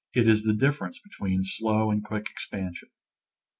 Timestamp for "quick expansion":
2.03-2.89